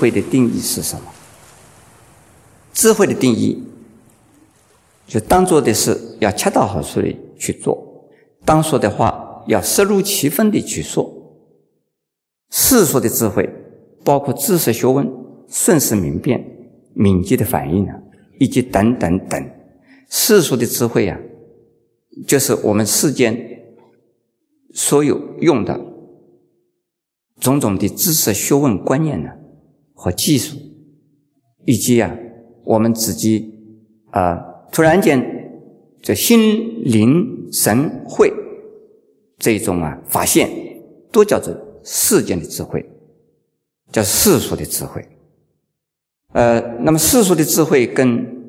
[0.00, 1.02] 慧的定义是什么？
[2.72, 3.62] 智慧的定义，
[5.06, 7.76] 就当做的事要恰到好处的去做，
[8.44, 11.04] 当说的话要适如其分的去说。
[12.50, 13.48] 世俗的智慧，
[14.02, 15.06] 包括知识学问、
[15.48, 16.42] 瞬时明辨、
[16.94, 17.94] 敏捷的反应啊，
[18.38, 19.50] 以及等等等。
[20.08, 21.20] 世俗的智慧呀，
[22.26, 23.36] 就是我们世间
[24.72, 25.78] 所有用的
[27.38, 29.30] 种种的知识学问观念呢，
[30.00, 30.56] 和技术，
[31.66, 32.16] 以及啊，
[32.64, 33.52] 我们自己
[34.12, 34.34] 啊，
[34.72, 35.20] 突然间
[36.00, 38.32] 这心灵神会
[39.38, 40.48] 这种啊发现，
[41.12, 42.82] 都叫做世间的智慧，
[43.92, 45.06] 叫世俗的智慧。
[46.32, 48.48] 呃，那么世俗的智慧跟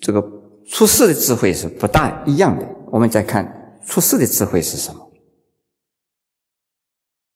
[0.00, 0.32] 这个。
[0.68, 2.68] 出世的智慧是不大一样的。
[2.90, 5.12] 我们再看出世的智慧是什么？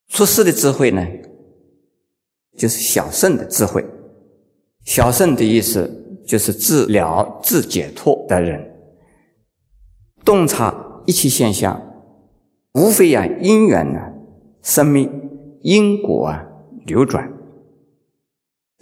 [0.08, 1.06] 出世的智慧呢，
[2.60, 3.82] 就是小圣的智慧。
[4.84, 8.70] 小圣的意思就是治疗、自解脱的人，
[10.22, 11.80] 洞察一切现象，
[12.74, 13.98] 无非啊因缘呢，
[14.60, 15.10] 生命
[15.62, 16.44] 因果啊
[16.84, 17.32] 流转，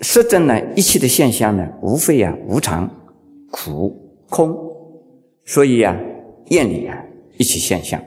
[0.01, 2.91] 实证呢一切的现象呢，无非啊无常、
[3.53, 4.05] 苦。
[4.29, 4.55] 空，
[5.47, 5.97] 所以啊，
[6.49, 7.03] 厌离啊
[7.39, 7.99] 一切现象，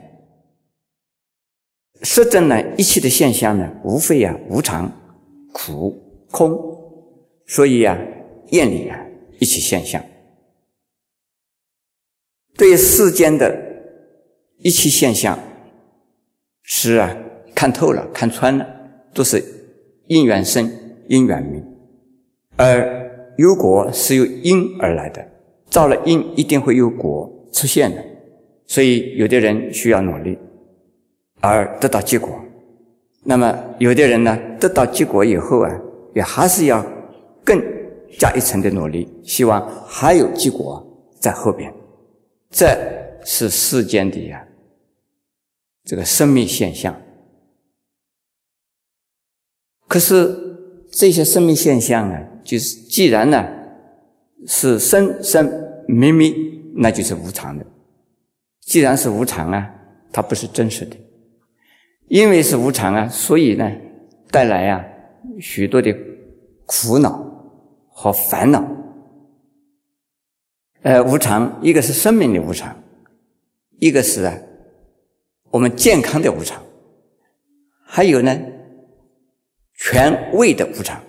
[2.02, 4.92] 实证呢一切的现象呢，无非啊无常、
[5.52, 6.58] 苦、空，
[7.46, 7.98] 所以啊
[8.50, 8.98] 厌离啊
[9.38, 10.02] 一切现象。
[12.56, 13.54] 对世间的
[14.58, 15.38] 一切现象，
[16.62, 17.16] 是啊
[17.54, 18.66] 看透了、看穿了，
[19.14, 19.42] 都是
[20.06, 20.70] 因缘生、
[21.08, 21.62] 因缘灭，
[22.56, 25.26] 而有果是由因而来的。
[25.70, 28.04] 造了因，一定会有果出现的，
[28.66, 30.38] 所以有的人需要努力
[31.40, 32.38] 而得到结果。
[33.24, 35.80] 那么有的人呢，得到结果以后啊，
[36.14, 36.84] 也还是要
[37.44, 37.62] 更
[38.18, 40.84] 加一层的努力，希望还有结果
[41.20, 41.72] 在后边。
[42.50, 42.76] 这
[43.24, 44.44] 是世间的呀，
[45.84, 46.94] 这个生命现象。
[49.88, 50.36] 可是
[50.90, 53.46] 这些生命现象呢，就是既然呢
[54.46, 55.60] 是生生。
[55.88, 56.32] 灭灭
[56.76, 57.66] 那就是无常的。
[58.60, 59.68] 既然是无常啊，
[60.12, 60.96] 它不是真实的。
[62.12, 63.72] 因为是无常啊，所以呢，
[64.30, 64.84] 带来啊
[65.40, 65.96] 许多的
[66.66, 67.10] 苦恼
[67.88, 68.62] 和烦恼。
[70.82, 72.76] 呃，无常，一个是生命的无常，
[73.78, 74.38] 一个是啊
[75.50, 76.62] 我们健康的无常，
[77.82, 78.38] 还有呢
[79.72, 81.00] 权位的无常。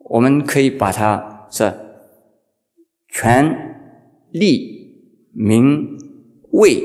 [0.00, 1.72] 我们可以把它是
[3.08, 3.70] 权。
[4.32, 5.96] 利、名、
[6.50, 6.82] 位、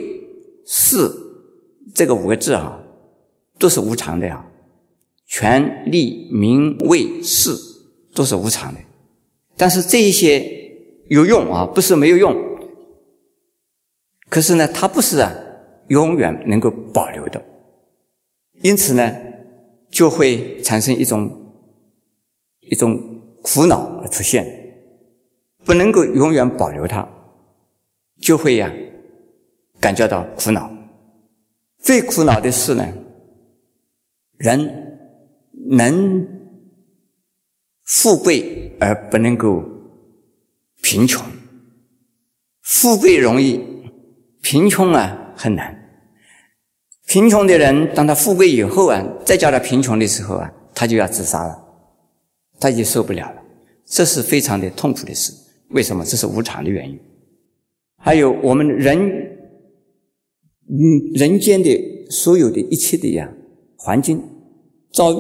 [0.68, 0.96] 势，
[1.96, 2.80] 这个五个字啊，
[3.60, 4.44] 都是无常的呀。
[5.28, 7.52] 权、利、名、位、势
[8.16, 8.80] 都是无常的，
[9.56, 10.44] 但是这一些
[11.08, 12.36] 有用啊，不是没有用。
[14.28, 15.32] 可是呢，它不是啊，
[15.90, 17.44] 永远能够保留的。
[18.64, 19.16] 因此呢，
[19.92, 21.30] 就会产生一种
[22.62, 23.00] 一种
[23.44, 24.46] 苦恼而出现，
[25.64, 27.08] 不能够永远保留它。
[28.20, 28.72] 就会呀，
[29.80, 30.72] 感觉到苦恼。
[31.78, 32.86] 最苦恼的是呢，
[34.40, 34.98] 人
[35.70, 36.28] 能
[37.84, 39.64] 富贵而不能够
[40.82, 41.24] 贫穷，
[42.62, 43.60] 富贵容易，
[44.42, 45.76] 贫穷啊很难。
[47.06, 51.62] 贫穷的人，当他富贵以后啊，再叫他贫穷的时候啊，他就要自杀了，
[52.60, 53.44] 他就受不了了。
[53.86, 55.34] 这是非常的痛苦的事。
[55.72, 56.06] 为什么？
[56.06, 56.98] 这是无常的原因。
[57.98, 58.98] 还有我们人，
[60.70, 60.80] 嗯，
[61.16, 63.30] 人间的所有的一切的呀，
[63.76, 64.24] 环境
[64.92, 65.16] 遭遇，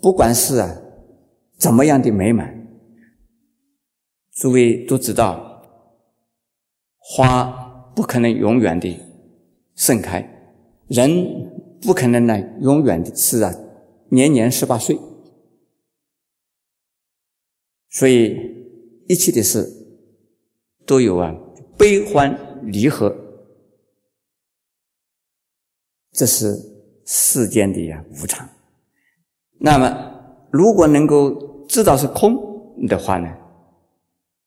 [0.00, 0.80] 不管是啊
[1.58, 2.66] 怎么样的美满，
[4.32, 5.62] 诸位都知道，
[6.98, 8.98] 花不可能永远的
[9.74, 10.54] 盛开，
[10.88, 13.54] 人不可能呢永远的是啊
[14.10, 14.98] 年年十八岁，
[17.90, 18.36] 所以
[19.08, 19.68] 一切的事
[20.86, 21.34] 都有啊。
[21.78, 23.16] 悲欢离合，
[26.12, 26.71] 这是
[27.14, 28.48] 世间的呀无常。
[29.60, 32.34] 那么，如果能够知道是空
[32.88, 33.30] 的话呢，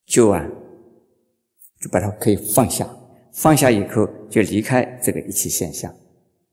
[0.08, 0.44] 就啊，
[1.80, 2.90] 就把它可以放下。
[3.34, 5.94] 放下以后，就离开这个一切现象，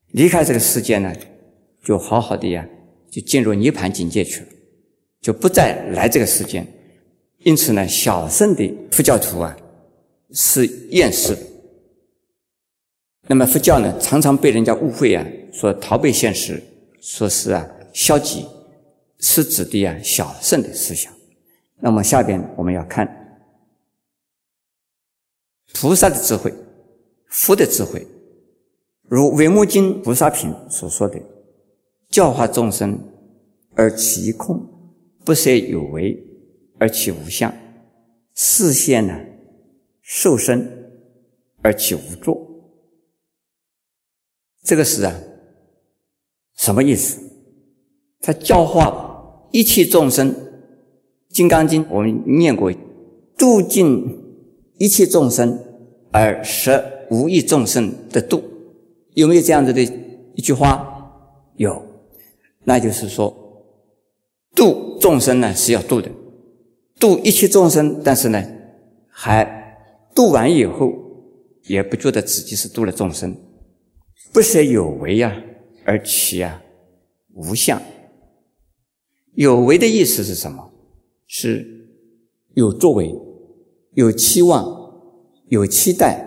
[0.08, 1.10] 离开这个世界呢，
[1.82, 2.68] 就好好的呀，
[3.10, 4.48] 就进入涅槃境界去了，
[5.22, 6.66] 就不再来这个世间。
[7.38, 9.56] 因此呢，小圣的佛教徒啊。
[10.34, 11.42] 是厌世的。
[13.32, 16.62] 那么佛教呢，常常被人家误会啊，说逃避现实，
[17.00, 18.44] 说是啊消极。
[19.20, 21.11] 是指的啊小圣的思想。
[21.81, 23.08] 那么下边我们要看
[25.73, 26.52] 菩萨的智慧、
[27.29, 28.06] 佛的智慧，
[29.08, 31.19] 如《维摩经·菩萨品》所说的
[32.11, 32.99] ：“教化众生
[33.75, 34.61] 而其空，
[35.25, 36.23] 不设有为
[36.79, 37.50] 而其无相，
[38.34, 39.19] 视现呢
[40.02, 40.70] 受身
[41.62, 42.46] 而其无作。”
[44.62, 45.14] 这个是啊
[46.56, 47.20] 什么意思？
[48.20, 50.32] 他教化一切众生。
[51.34, 52.70] 《金刚经》我们念过，
[53.38, 54.06] 度尽
[54.76, 55.58] 一切众生
[56.10, 58.42] 而舍无益众生的度，
[59.14, 59.82] 有没有这样子的
[60.34, 60.86] 一句话？
[61.56, 61.82] 有，
[62.64, 63.34] 那就是说，
[64.54, 66.10] 度众生呢是要度的，
[67.00, 68.44] 度一切众生，但是呢，
[69.08, 69.74] 还
[70.14, 70.92] 度完以后，
[71.62, 73.34] 也不觉得自己是度了众生，
[74.32, 75.37] 不舍有为呀，
[75.84, 76.62] 而其啊
[77.34, 77.81] 无相。
[79.34, 80.73] 有为的意思是什么？
[81.26, 81.88] 是
[82.55, 83.14] 有作为、
[83.94, 84.64] 有期望、
[85.49, 86.26] 有期待、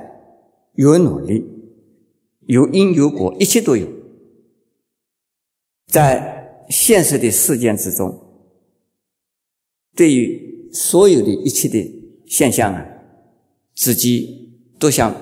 [0.73, 1.45] 有努力、
[2.47, 3.87] 有因有果，一切都有。
[5.87, 8.19] 在现实的事件之中，
[9.95, 12.85] 对于所有的一切的现象啊，
[13.75, 15.15] 自己都像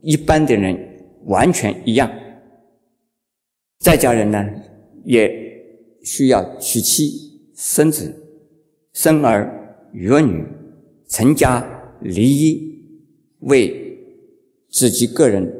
[0.00, 0.91] 一般的人
[1.26, 2.10] 完全一样。
[3.78, 4.44] 在家人呢，
[5.04, 5.30] 也
[6.02, 8.18] 需要娶妻生子。
[8.92, 10.44] 生儿育女，
[11.08, 11.66] 成家
[12.02, 12.60] 立业，
[13.40, 13.98] 为
[14.68, 15.50] 自己个人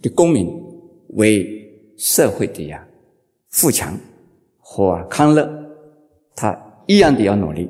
[0.00, 0.50] 的功名，
[1.10, 2.88] 为社会的呀
[3.50, 3.94] 富强
[4.60, 5.46] 和康乐，
[6.34, 7.68] 他一样的要努力。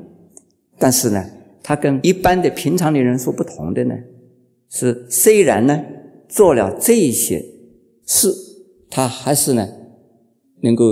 [0.77, 1.21] 但是呢，
[1.61, 3.95] 他跟一般的平常的人所不同的呢，
[4.69, 5.83] 是虽然呢
[6.29, 7.43] 做了这些
[8.05, 8.31] 事，
[8.89, 9.67] 他还是呢
[10.61, 10.85] 能够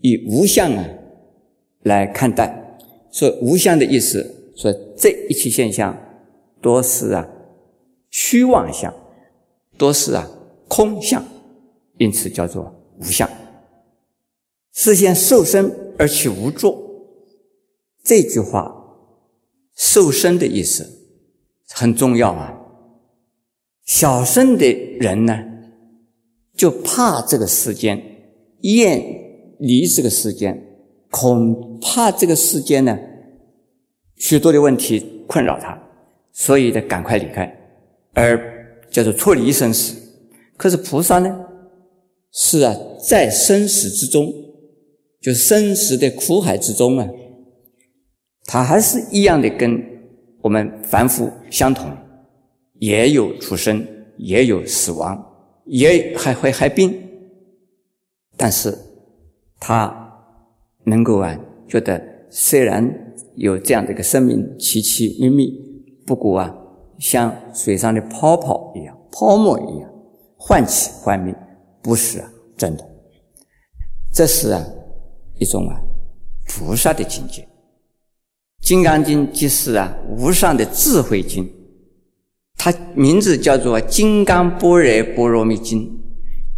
[0.00, 0.88] 以无相啊
[1.82, 2.78] 来看待。
[3.12, 5.96] 说无相的意思，说这一切现象
[6.60, 7.28] 都是啊
[8.10, 8.92] 虚妄相，
[9.78, 10.28] 都是啊
[10.66, 11.22] 空相，
[11.98, 13.28] 因此叫做无相。
[14.72, 16.76] 是先受身而起无作，
[18.02, 18.74] 这句话
[19.76, 20.84] 受身的意思
[21.68, 22.62] 很重要啊。
[23.84, 24.66] 小圣的
[24.98, 25.38] 人呢，
[26.56, 28.02] 就怕这个世间，
[28.60, 29.02] 厌
[29.58, 30.70] 离这个世间。
[31.10, 32.98] 恐怕这个世间呢，
[34.16, 35.78] 许多的问题困扰他，
[36.32, 37.56] 所以得赶快离开，
[38.14, 38.36] 而
[38.90, 39.96] 叫做脱离生死。
[40.56, 41.38] 可是菩萨呢，
[42.32, 42.74] 是啊，
[43.08, 44.32] 在生死之中，
[45.20, 47.08] 就生死的苦海之中啊，
[48.46, 49.80] 他还是一样的跟
[50.42, 51.88] 我们凡夫相同，
[52.80, 53.86] 也有出生，
[54.16, 55.24] 也有死亡，
[55.64, 56.92] 也还会害病，
[58.36, 58.76] 但是
[59.58, 60.00] 他。
[60.86, 61.34] 能够啊，
[61.66, 61.98] 觉得
[62.28, 62.86] 虽然
[63.36, 65.50] 有这样的一个生命奇奇秘密，
[66.04, 66.54] 不过啊，
[66.98, 69.90] 像水上的泡泡一样、泡沫一样，
[70.36, 71.34] 幻起幻灭，
[71.80, 72.86] 不是啊真的。
[74.12, 74.62] 这是啊
[75.38, 75.80] 一种啊
[76.48, 77.40] 菩萨的境界。
[78.60, 81.50] 《金刚经》即是啊无上的智慧经，
[82.56, 85.86] 它名字叫做《金刚般若波罗蜜经》。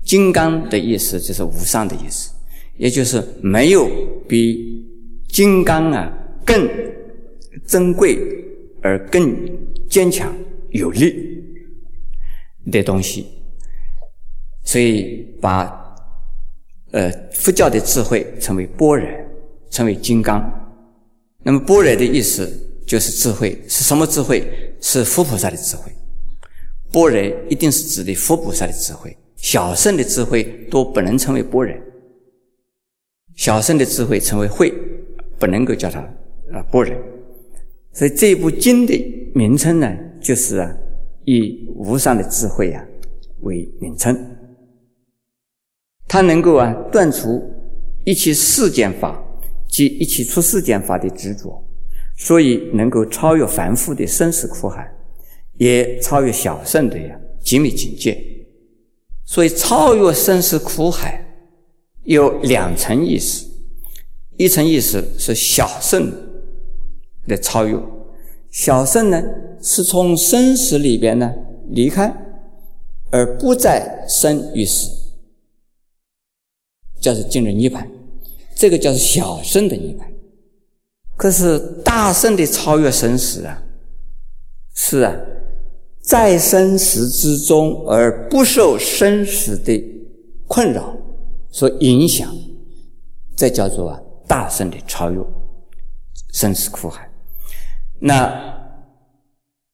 [0.04, 2.30] 金刚的意思就是无上的意思。
[2.76, 3.88] 也就是没有
[4.28, 4.84] 比
[5.28, 6.12] 金刚啊
[6.44, 6.68] 更
[7.66, 8.18] 珍贵
[8.82, 9.34] 而更
[9.88, 10.30] 坚强
[10.70, 11.42] 有力
[12.70, 13.26] 的东西，
[14.62, 15.96] 所以把
[16.92, 19.08] 呃佛教的智慧称为般若，
[19.70, 20.38] 称为金刚。
[21.42, 22.46] 那么般若的意思
[22.86, 24.44] 就是智慧，是什么智慧？
[24.80, 25.92] 是佛菩萨的智慧。
[26.92, 31.74] 般若一定是指的佛菩萨的智慧，小圣的智慧都不能称为般若。
[33.34, 34.72] 小圣的智慧称为慧，
[35.38, 36.00] 不能够叫它
[36.52, 36.94] 啊般若。
[37.92, 38.94] 所以这部经的
[39.34, 40.72] 名称呢，就是啊
[41.24, 42.82] 以无上的智慧啊
[43.40, 44.16] 为名称。
[46.06, 47.42] 它能够啊断除
[48.04, 49.20] 一切世间法
[49.68, 51.65] 及一切出世间法的执着，
[52.16, 54.90] 所以能够超越凡夫的生死苦海，
[55.58, 58.18] 也超越小圣的呀极密境界。
[59.24, 61.22] 所以超越生死苦海。
[62.04, 63.44] 有两层意思，
[64.36, 66.08] 一层意思是小圣
[67.26, 67.76] 的超越，
[68.48, 69.20] 小圣呢
[69.60, 71.34] 是从生死里边呢
[71.70, 72.14] 离开，
[73.10, 74.88] 而不再生与死，
[77.00, 77.84] 叫做进入涅槃，
[78.54, 80.06] 这个叫做小圣的涅槃。
[81.16, 83.62] 可是大圣的超越生死啊，
[84.74, 85.14] 是啊，
[86.00, 89.82] 在生死之中而不受生死的
[90.46, 90.94] 困扰。
[91.48, 92.36] 所影响，
[93.34, 95.18] 这叫做啊大圣的超越
[96.34, 97.10] 生死苦海。
[97.98, 98.30] 那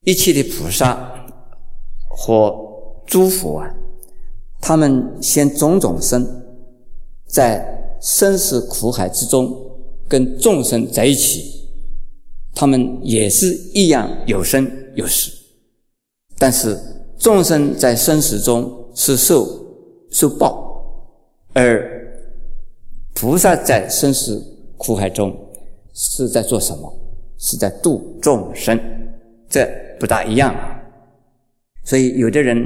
[0.05, 1.11] 一切的菩萨
[2.07, 2.55] 和
[3.05, 3.69] 诸佛啊，
[4.61, 6.25] 他们现种种身，
[7.27, 9.53] 在生死苦海之中，
[10.13, 11.67] 跟众生在一起，
[12.53, 15.31] 他们也是一样有生有死，
[16.37, 16.77] 但是
[17.17, 19.43] 众生在生死中是受
[20.11, 20.85] 受报，
[21.53, 22.15] 而
[23.15, 24.39] 菩萨在生死
[24.77, 25.35] 苦海中
[25.95, 26.93] 是在做什么？
[27.39, 28.79] 是在度众生，
[29.49, 29.67] 这
[29.99, 30.55] 不大一样。
[31.83, 32.63] 所以有的人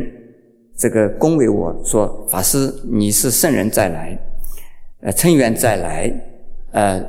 [0.78, 4.20] 这个恭维我说：“法师，你是圣人再来，
[5.00, 6.12] 呃，乘缘再来，
[6.72, 7.02] 呃，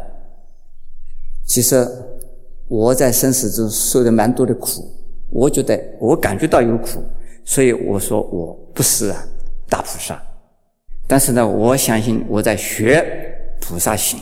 [1.49, 1.85] 其实
[2.69, 4.89] 我在生死中受的蛮多的苦，
[5.31, 7.03] 我觉得我感觉到有苦，
[7.45, 9.27] 所以我说我不是啊
[9.69, 10.23] 大菩萨。
[11.09, 13.05] 但是呢，我相信我在学
[13.61, 14.21] 菩萨行，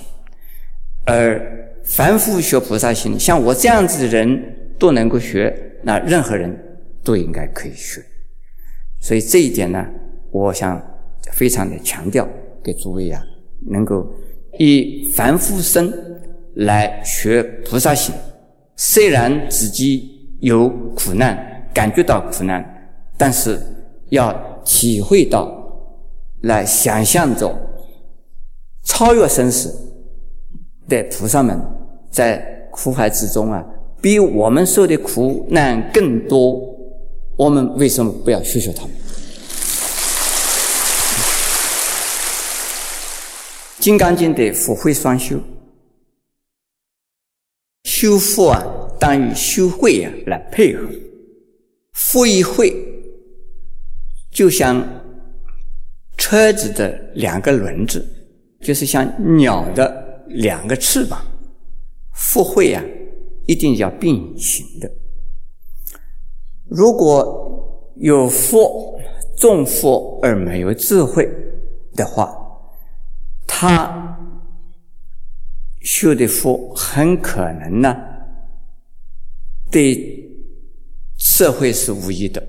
[1.05, 1.53] 而。”
[1.87, 4.43] 凡夫学菩萨行，像我这样子的人
[4.77, 6.53] 都能够学，那任何人
[7.05, 8.03] 都应该可以学。
[9.01, 9.87] 所以这一点呢，
[10.33, 10.83] 我想
[11.31, 12.29] 非常的强调
[12.61, 13.23] 给诸位啊，
[13.71, 14.05] 能够
[14.59, 16.16] 以凡夫身
[16.57, 18.15] 来学菩萨行。
[18.77, 22.65] 虽然自己有苦难，感觉到苦难，
[23.17, 23.59] 但是
[24.11, 24.33] 要
[24.65, 25.51] 体会到，
[26.43, 27.55] 来想象着
[28.85, 29.75] 超越生死
[30.89, 31.59] 的菩萨们。
[32.11, 32.39] 在
[32.71, 33.63] 苦海之中啊，
[34.01, 36.59] 比我们受的苦难更多。
[37.37, 38.91] 我们为什么不要学学他们？
[43.79, 45.37] 《金刚经》的福慧双修，
[48.07, 48.65] 修福啊，
[49.01, 50.89] 当与修慧啊来配合。
[51.93, 52.73] 福与慧
[54.31, 54.81] 就像
[56.17, 58.07] 车子的两个轮子，
[58.61, 59.05] 就是像
[59.37, 61.21] 鸟的两个翅膀。
[62.15, 62.81] 福慧啊，
[63.49, 64.89] 一定要并行的。
[66.69, 68.97] 如果有福
[69.37, 71.29] 重福而没有智慧
[71.97, 72.33] 的话，
[73.49, 74.17] 他
[75.87, 77.97] 修的福很可能呢，
[79.71, 80.29] 对
[81.17, 82.45] 社会是无益的。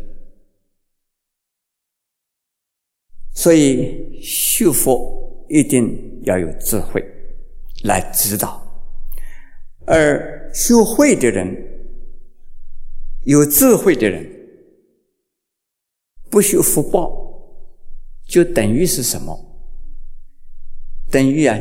[3.35, 6.99] 所以修福一定要有智慧
[7.83, 8.59] 来指导。
[9.85, 11.55] 而修慧的人，
[13.25, 14.27] 有智慧的人，
[16.31, 17.11] 不修福报，
[18.25, 19.39] 就等于是什么？
[21.11, 21.55] 等于啊，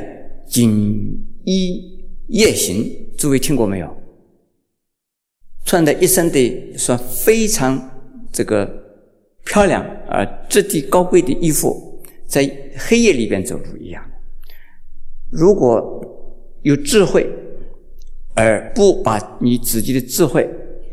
[0.49, 3.09] 仅衣夜行。
[3.17, 3.97] 诸位听过没有？
[5.65, 7.91] 穿的一身的说非常
[8.31, 8.71] 这个
[9.47, 14.05] 漂亮啊，质地高贵的衣服，在黑夜里边走路一样。
[15.31, 16.05] 如果
[16.63, 17.27] 有智慧。
[18.39, 20.47] 而不把你自己的智慧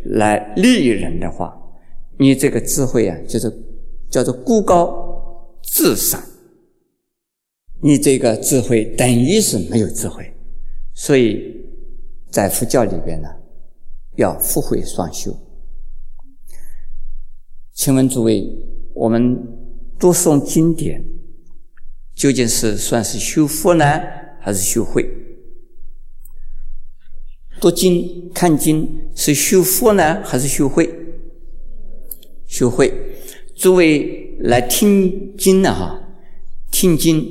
[0.05, 1.53] 来利益人的话，
[2.17, 3.51] 你这个智慧啊，就是
[4.10, 6.24] 叫做孤高自赏。
[7.81, 10.33] 你这个智慧等于是没有智慧，
[10.93, 11.65] 所以
[12.29, 13.27] 在佛教里边呢，
[14.15, 15.35] 要福慧双修。
[17.73, 18.47] 请问诸位，
[18.93, 19.35] 我们
[20.00, 21.03] 读诵经典，
[22.13, 23.85] 究竟是算是修福呢，
[24.39, 25.09] 还是修慧？
[27.59, 30.88] 读经看经是修福呢，还是修慧？
[32.45, 32.93] 修慧。
[33.55, 36.00] 诸位来听经呢，哈，
[36.69, 37.25] 听经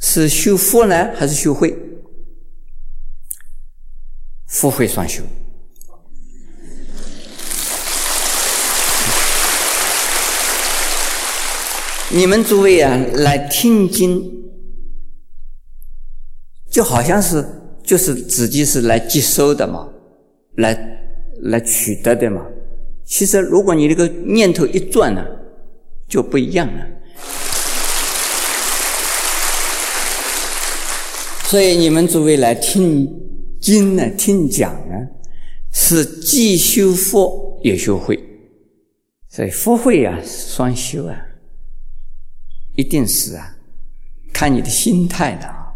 [0.00, 1.76] 是修福呢，还是修慧？
[4.46, 5.22] 福慧双修。
[12.10, 14.22] 你们诸位啊，来听经，
[16.70, 17.44] 就好像是。
[17.86, 19.88] 就是自己是来接收的嘛，
[20.56, 20.76] 来
[21.42, 22.44] 来取得的嘛。
[23.04, 25.24] 其实，如果你这个念头一转呢，
[26.08, 26.84] 就不一样了。
[31.44, 33.08] 所以，你们诸位来听
[33.66, 34.94] 经呢，听讲呢，
[35.72, 38.16] 是既修福也修慧。
[39.28, 41.18] 所以，福慧啊，双修啊，
[42.76, 43.56] 一定是啊，
[44.32, 45.66] 看你的心态的啊。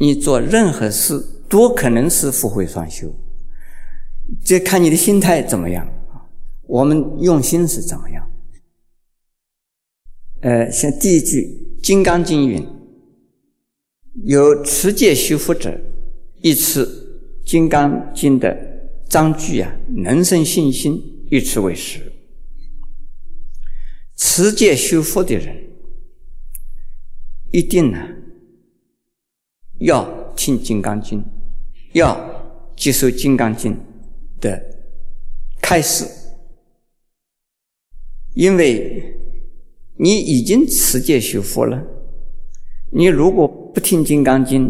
[0.00, 3.14] 你做任何事都可能是福慧双修，
[4.44, 6.26] 这看你的心态怎么样啊？
[6.66, 8.28] 我们用心是怎么样？
[10.40, 12.66] 呃，像第一句《金刚经》云
[14.26, 15.80] ：“有持戒修福者，
[16.40, 16.84] 一持
[17.44, 18.56] 《金刚经》的
[19.08, 22.00] 章句啊，能生信心，以此为实。”
[24.16, 25.56] 持戒修福的人，
[27.50, 27.98] 一定呢。
[29.78, 31.20] 要听《金刚经》，
[31.92, 32.16] 要
[32.76, 33.74] 接受《金刚经》
[34.40, 34.62] 的
[35.60, 36.06] 开始，
[38.34, 39.16] 因为
[39.96, 41.82] 你已经持戒修佛了。
[42.92, 44.68] 你如果不听《金刚经》，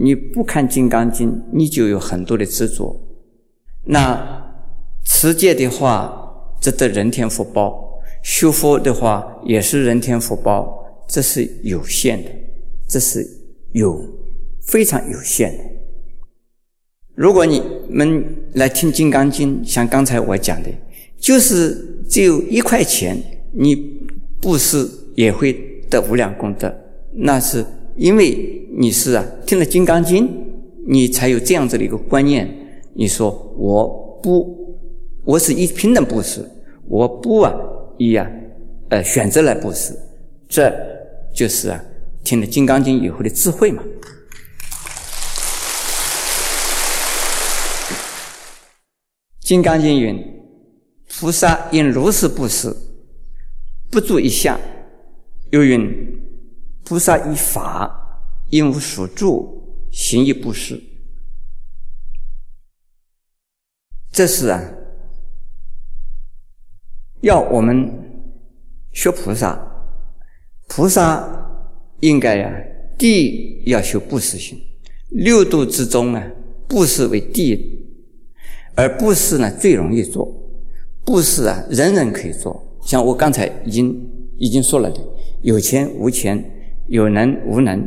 [0.00, 2.94] 你不看《金刚经》，你就有很多的执着。
[3.84, 4.46] 那
[5.04, 10.76] 持戒的话，值得人天福报；修佛的话，也是人天福报。
[11.08, 12.30] 这是有限的，
[12.86, 13.26] 这是
[13.72, 13.98] 有
[14.66, 15.64] 非常有限的。
[17.14, 20.68] 如果你们来听《金刚经》，像刚才我讲的，
[21.16, 23.16] 就是只有一块钱，
[23.52, 23.74] 你
[24.40, 25.52] 布施也会
[25.90, 26.72] 得无量功德。
[27.14, 27.64] 那是
[27.96, 30.26] 因为你是啊，听了《金刚经》，
[30.86, 32.48] 你才有这样子的一个观念。
[32.94, 34.76] 你说我不，
[35.24, 36.44] 我是以平等布施，
[36.86, 37.54] 我不啊
[37.96, 38.26] 以啊
[38.90, 39.98] 呃选择来布施，
[40.48, 40.72] 这。
[41.34, 41.80] 就是啊，
[42.24, 43.80] 听了《金刚经》以后的智慧嘛。
[49.46, 50.20] 《金刚经》云
[51.20, 52.74] ：“菩萨应如是布施，
[53.88, 54.58] 不住一相。”
[55.52, 55.88] 又云
[56.84, 58.07] ：“菩萨依法
[58.50, 60.80] 因无所住，行亦布施。”
[64.10, 64.60] 这是啊，
[67.20, 67.90] 要我们
[68.92, 69.64] 学菩萨。
[70.66, 71.26] 菩萨
[72.00, 72.52] 应该呀，
[72.98, 74.60] 第一要修布施心。
[75.10, 76.30] 六度之中啊，
[76.66, 77.86] 布施为第一，
[78.74, 80.26] 而布施呢最容易做。
[81.04, 82.76] 布施啊，人人可以做。
[82.82, 85.00] 像我刚才已经已经说了的，
[85.42, 86.44] 有钱无钱，
[86.88, 87.86] 有能无能，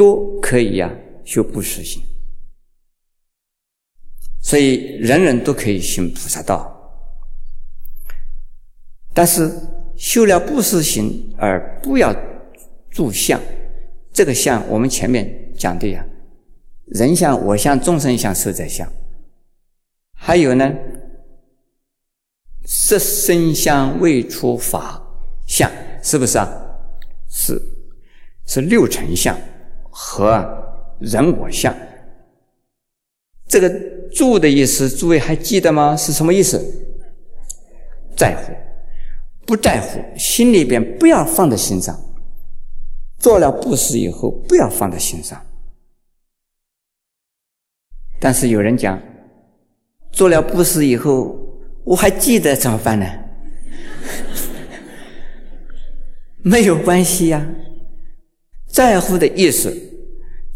[0.00, 0.90] 都可以呀
[1.26, 2.02] 修布施心。
[4.40, 6.56] 所以人人都可以行菩萨道，
[9.12, 9.52] 但是。
[10.00, 12.10] 修了布施行而不要
[12.90, 13.38] 住相，
[14.14, 16.02] 这个相我们前面讲的呀，
[16.86, 18.90] 人相、我相、众生相、寿在相，
[20.14, 20.74] 还有呢，
[22.64, 24.98] 色身相未出法
[25.46, 25.70] 相，
[26.02, 26.48] 是不是啊？
[27.28, 27.60] 是，
[28.46, 29.38] 是六尘相
[29.90, 30.42] 和
[31.00, 31.74] 人我相。
[33.46, 33.68] 这个
[34.14, 35.96] 住的意思，诸位还记得吗？
[35.96, 36.58] 是什么意思？
[38.16, 38.52] 在乎。
[39.46, 41.98] 不在乎，心里边不要放在心上。
[43.18, 45.44] 做了布施以后，不要放在心上。
[48.20, 49.00] 但是有人讲，
[50.12, 51.36] 做了布施以后，
[51.82, 53.06] 我还记得怎么办呢？
[56.42, 57.44] 没有关系呀。
[58.72, 59.74] 在乎的意思，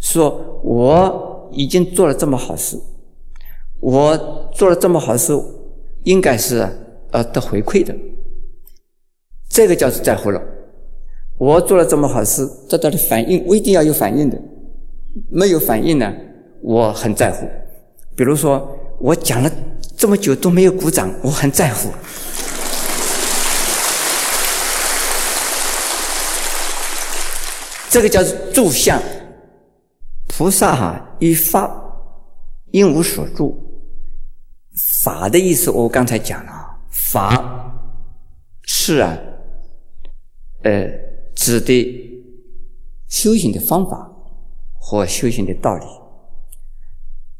[0.00, 2.78] 说我已经做了这么好事，
[3.80, 5.32] 我做了这么好事，
[6.04, 6.66] 应该是
[7.10, 7.94] 呃得回馈的。
[9.48, 10.40] 这个叫做在乎了。
[11.36, 14.40] 我做了这么好事，得到的反应，我一定要有反应的。
[15.30, 16.12] 没有反应呢，
[16.62, 17.46] 我很在乎。
[18.16, 18.68] 比如说，
[19.00, 19.50] 我讲了
[19.96, 21.88] 这么久都没有鼓掌，我很在乎。
[27.94, 29.00] 这个叫做住相。
[30.26, 31.70] 菩萨哈，以法
[32.72, 33.56] 应无所住。
[35.04, 36.52] 法的意思，我刚才讲了，
[36.90, 37.72] 法
[38.64, 39.16] 是啊。
[40.64, 40.90] 呃，
[41.36, 41.72] 指的
[43.08, 44.10] 修行的方法
[44.74, 45.86] 和修行的道理，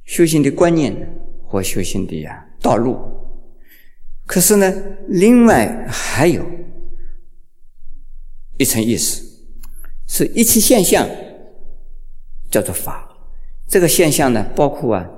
[0.04, 0.94] 修行的观念
[1.48, 2.96] 和修行的呀道路。
[4.24, 4.72] 可是呢，
[5.08, 6.46] 另外还有
[8.58, 9.23] 一层意思，
[10.06, 11.08] 是一切现象
[12.50, 13.08] 叫做法。
[13.66, 15.08] 这个现象呢，包括啊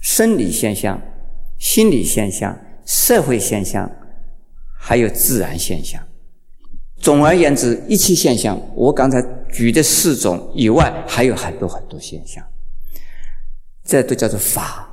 [0.00, 1.00] 生理现象、
[1.58, 3.90] 心理现象、社会现象，
[4.78, 6.06] 还有自然现象。
[6.98, 12.44] 总而言之，一切现象，我刚才举的四种以外，还有很多很多现象，
[13.84, 14.86] 这都叫做法。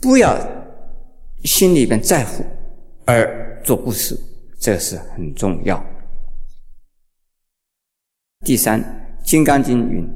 [0.00, 0.38] 不要
[1.44, 2.44] 心里边在乎
[3.06, 4.18] 而做布施，
[4.60, 5.82] 这是很重要。
[8.44, 8.78] 第三，
[9.24, 10.06] 《金刚经》云：“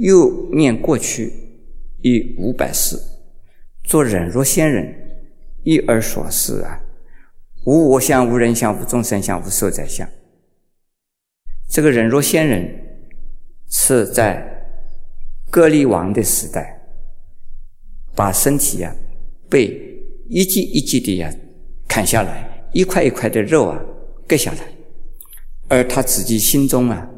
[0.00, 1.32] 又念过去
[2.02, 2.96] 已五百世，
[3.82, 4.94] 做忍若仙人，
[5.64, 6.80] 一而所示啊。”
[7.66, 10.08] 无我相，无人相，无众生相，无寿者相。
[11.68, 12.68] 这个人若仙人，
[13.68, 14.46] 是在
[15.50, 16.80] 割离王的时代，
[18.14, 18.94] 把身体呀
[19.50, 21.34] 被一级一级的呀
[21.88, 23.80] 砍下来，一块一块的肉啊
[24.26, 24.58] 割下来，
[25.68, 27.08] 而他自己心中啊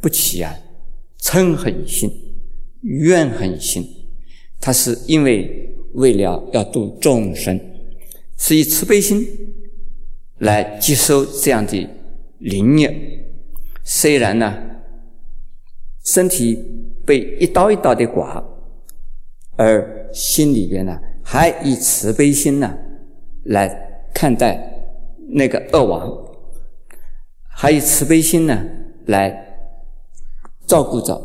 [0.00, 0.54] 不起啊
[1.20, 2.08] 嗔恨心、
[2.82, 3.84] 怨恨心，
[4.60, 7.58] 他是因为为了要度众生，
[8.38, 9.26] 是以慈悲心。
[10.38, 11.88] 来接受这样的
[12.38, 12.92] 灵验，
[13.84, 14.52] 虽然呢，
[16.04, 16.58] 身体
[17.06, 18.44] 被一刀一刀的剐，
[19.56, 22.76] 而心里边呢，还以慈悲心呢
[23.44, 23.68] 来
[24.12, 24.73] 看待
[25.28, 26.12] 那个恶王，
[27.48, 28.64] 还以慈悲心呢
[29.06, 29.34] 来
[30.66, 31.20] 照顾着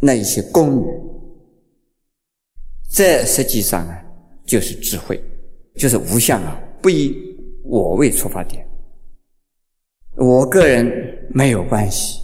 [0.00, 0.86] 那一些宫女。
[2.90, 4.02] 这实际上啊，
[4.44, 5.22] 就是智慧，
[5.74, 7.14] 就是无相啊，不以
[7.64, 8.66] 我为出发点。
[10.16, 12.20] 我个人没有关系，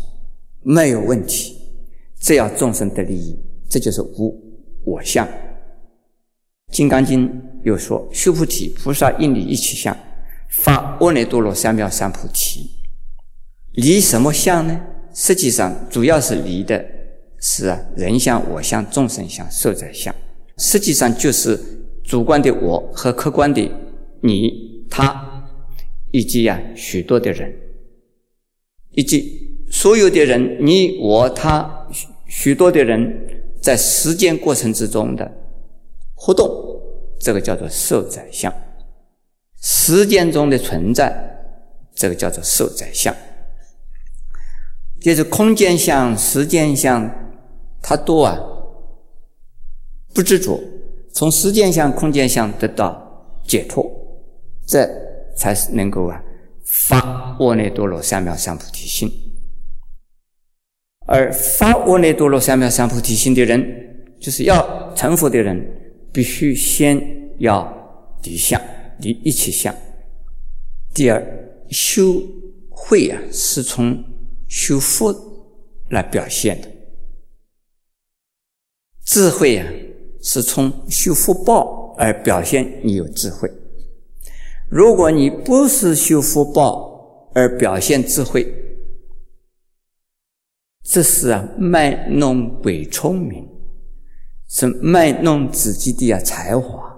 [0.63, 1.57] 没有问题，
[2.21, 3.39] 只要众生的利益，
[3.69, 4.35] 这就是无
[4.85, 5.27] 我相。
[6.71, 7.29] 《金刚经》
[7.65, 9.95] 又说：“须菩提，菩萨应离一切相，
[10.53, 12.71] 发阿耨多罗三藐三菩提。”
[13.75, 14.81] 离什么相呢？
[15.15, 16.85] 实际上，主要是离的
[17.41, 20.15] 是，人相、我相、众生相、寿者相。
[20.59, 21.59] 实际上就是
[22.05, 23.71] 主观的我和客观的
[24.21, 25.45] 你、他，
[26.11, 27.53] 以及呀许多的人。
[28.91, 35.31] 以及所有的人，你、我、他，许许多的人，在实践过程之中的
[36.15, 36.47] 活动，
[37.19, 38.53] 这个叫做受宰相；
[39.63, 41.11] 实践中的存在，
[41.95, 43.15] 这个叫做受宰相。
[45.01, 47.11] 就是空间相、时间相，
[47.81, 48.39] 它都啊
[50.15, 50.63] 不知足，
[51.13, 53.91] 从时间相、空间相得到解脱，
[54.67, 54.89] 这
[55.37, 56.23] 才是能够啊。
[56.65, 59.11] 发阿耨多罗三藐三菩提心，
[61.07, 63.63] 而发阿耨多罗三藐三菩提心的人，
[64.21, 65.61] 就是要成佛的人，
[66.13, 66.99] 必须先
[67.39, 67.71] 要
[68.23, 68.61] 离相，
[69.03, 69.75] 你一切相。
[70.95, 71.21] 第二，
[71.71, 72.23] 修
[72.71, 74.03] 慧啊，是从
[74.49, 75.13] 修福
[75.91, 76.69] 来表现的；
[79.05, 79.67] 智慧啊，
[80.23, 82.81] 是从修福报而表现。
[82.85, 83.51] 你有智慧。
[84.71, 88.47] 如果你不是修福报而表现智慧，
[90.85, 93.49] 这是啊卖弄鬼聪明，
[94.49, 96.92] 是卖弄自己的啊才华。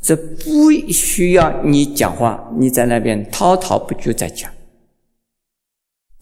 [0.00, 4.48] 这不需要你讲话，你在那边滔滔不绝在讲；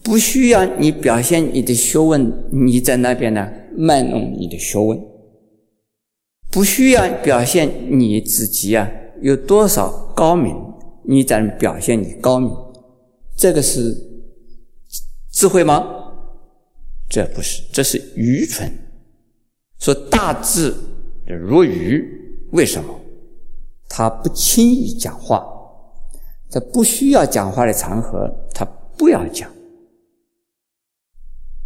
[0.03, 4.97] 不需要你表现你的学问，你在那边呢卖弄你的学问；
[6.49, 8.89] 不需要表现你自己啊。
[9.21, 10.55] 有多少高明？
[11.03, 12.51] 你在表现你高明，
[13.37, 13.95] 这个是
[15.31, 15.87] 智慧吗？
[17.09, 18.69] 这不是，这是愚蠢。
[19.79, 20.73] 说大智
[21.25, 22.03] 如愚，
[22.51, 22.99] 为什么？
[23.89, 25.45] 他不轻易讲话，
[26.49, 28.65] 在不需要讲话的场合，他
[28.97, 29.47] 不要讲；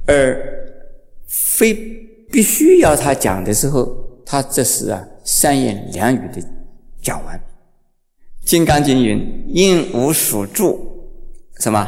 [0.07, 0.37] 而
[1.27, 1.73] 非
[2.31, 6.41] 必须要他讲的时候，他这是啊三言两语的。
[7.01, 7.35] 讲完，
[8.45, 10.79] 《金刚经》云：“因无所住，
[11.59, 11.79] 什么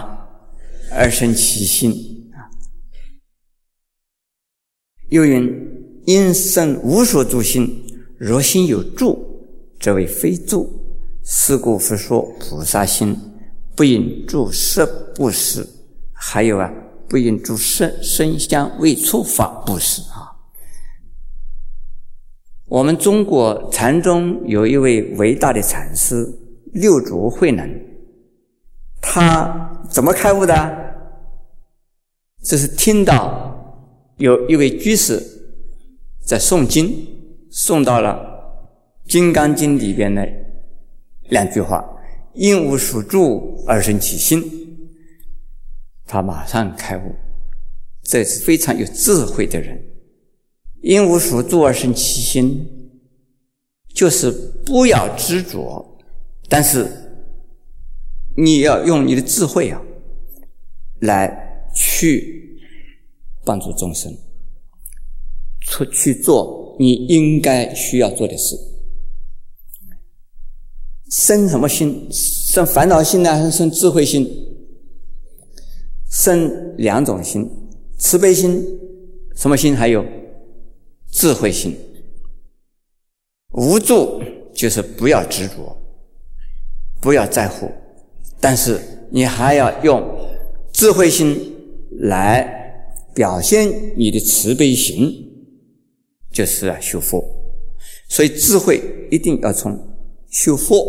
[0.92, 1.92] 而生其心
[2.34, 2.50] 啊？”
[5.10, 5.48] 又云
[6.08, 7.70] ：“因生无所住心，
[8.18, 9.33] 若心有住，
[9.84, 10.72] 这为非住。
[11.26, 13.18] 是故佛说菩萨心，
[13.76, 15.68] 不应住色不施。
[16.14, 16.72] 还有啊，
[17.10, 20.32] 不应住色身香味触法不施啊。”
[22.68, 26.26] 我们中国禅宗有一位伟大的禅师
[26.72, 27.70] 六祖慧能，
[29.02, 30.78] 他怎么开悟的？
[32.42, 33.54] 这是听到
[34.18, 35.22] 有一位居士
[36.26, 37.06] 在诵经，
[37.52, 38.30] 诵到了
[39.08, 40.28] 《金刚经》里边的
[41.30, 41.84] 两句话
[42.34, 44.42] ：“因无所住而生其心”，
[46.06, 47.16] 他马上开悟。
[48.04, 49.82] 这是非常有智慧的人。
[50.82, 52.68] 因无所住而生其心，
[53.94, 54.30] 就是
[54.66, 55.98] 不要执着，
[56.50, 56.86] 但是
[58.36, 59.82] 你要用你的智慧啊，
[61.00, 62.60] 来去
[63.46, 64.14] 帮助众生，
[65.62, 68.58] 出去做你应该需要做的事。
[71.14, 72.08] 生什么心？
[72.12, 74.28] 生烦恼心呢，还是生智慧心？
[76.10, 77.48] 生两种心：
[78.00, 78.66] 慈悲心，
[79.36, 79.78] 什么心？
[79.78, 80.04] 还有。
[81.12, 81.78] 智慧心，
[83.52, 84.20] 无助
[84.52, 85.78] 就是不要执着，
[87.00, 87.70] 不要在乎，
[88.42, 90.04] 但是你还要用
[90.74, 91.56] 智慧心
[92.00, 92.44] 来
[93.14, 95.14] 表现你的慈悲心，
[96.32, 97.24] 就是啊修佛。
[98.10, 99.80] 所以智慧一定要从
[100.34, 100.84] 修佛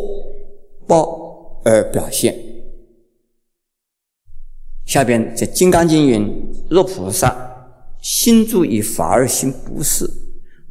[0.88, 2.34] 报而表现。
[4.86, 7.52] 下边在《金刚经》云：若菩萨。
[8.00, 10.04] 心住于法而行不是，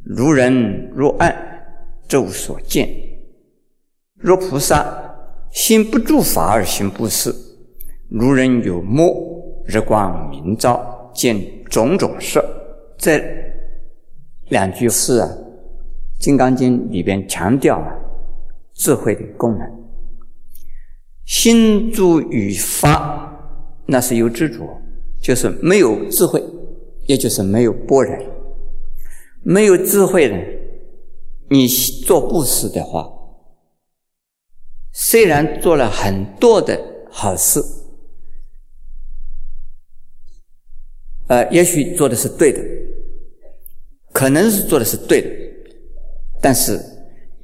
[0.04, 1.34] 如人若暗，
[2.08, 2.88] 昼所见。
[4.14, 5.16] 若菩萨
[5.50, 7.34] 心不住法而行不是，
[8.08, 12.40] 如人有目，日光明照，见种种色。
[12.96, 13.20] 这
[14.50, 15.28] 两句诗啊，
[16.22, 17.98] 《金刚经》里边强调啊，
[18.74, 19.66] 智慧的功能。
[21.24, 23.32] 心住于法，
[23.86, 24.80] 那是有执着，
[25.22, 26.42] 就是没有智慧，
[27.06, 28.16] 也就是没有般若。
[29.42, 30.36] 没有智慧的，
[31.48, 33.10] 你做布施的话，
[34.92, 36.78] 虽然做了很多的
[37.10, 37.62] 好事，
[41.28, 42.60] 呃，也许做的是对的，
[44.12, 45.28] 可能是做的是对的，
[46.40, 46.78] 但是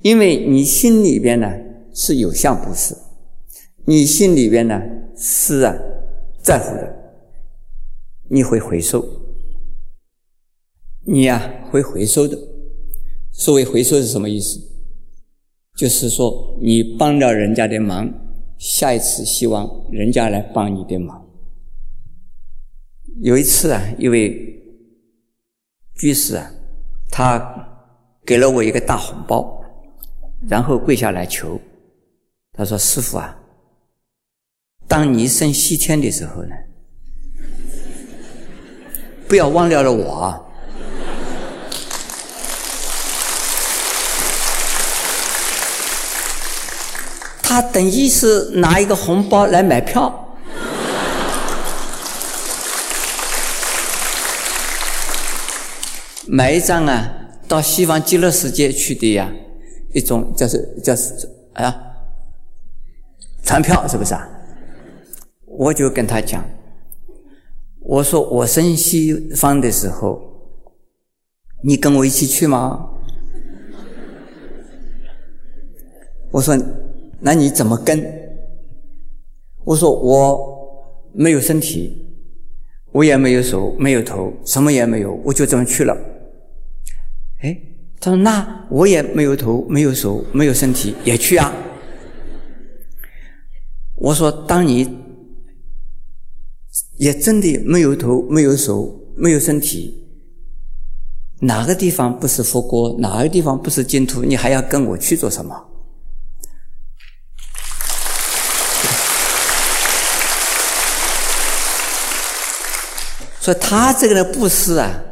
[0.03, 1.51] 因为你心里边呢
[1.95, 2.97] 是有相不是。
[3.87, 4.81] 你心里边呢
[5.17, 5.75] 是啊
[6.43, 6.97] 在乎的，
[8.29, 9.05] 你会回收，
[11.05, 12.39] 你呀会回收的。
[13.33, 14.61] 所谓回收是什么意思？
[15.77, 18.13] 就是说你帮了人家的忙，
[18.59, 21.27] 下一次希望人家来帮你的忙。
[23.23, 24.63] 有一次啊，一位
[25.95, 26.51] 居士啊，
[27.11, 27.39] 他
[28.25, 29.60] 给了我一个大红包，
[30.49, 31.61] 然后跪下来求，
[32.53, 33.37] 他说：“师傅啊。”
[34.89, 36.55] 当你升西天的时候呢，
[39.29, 40.47] 不要忘掉了我。
[47.43, 50.37] 他等于是拿一个红包来买票，
[56.27, 57.09] 买一张啊，
[57.47, 59.29] 到西方极乐世界去的呀，
[59.93, 61.75] 一种叫是叫是啊，
[63.43, 64.29] 船票是不是啊？
[65.47, 66.45] 我就跟他讲，
[67.81, 70.21] 我说我升西方的时候，
[71.63, 72.89] 你跟我一起去吗？
[76.31, 76.57] 我说，
[77.19, 78.01] 那你怎么跟？
[79.65, 82.07] 我说我没有身体，
[82.93, 85.95] 我也没有手，没有头，什么也没有，我就这么去了。
[87.43, 87.61] 哎，
[88.01, 91.53] 他说那我也没有头，没有手，没有身体，也去啊。
[93.97, 94.99] 我说当你。
[96.97, 100.07] 也真的没有头，没有手，没有身体，
[101.41, 102.95] 哪个地方不是佛国？
[102.99, 104.23] 哪个地方不是净土？
[104.23, 105.57] 你还要跟我去做什么？
[113.41, 115.03] 所以他这个的布施啊，